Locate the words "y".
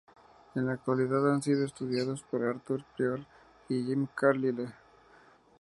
3.69-3.85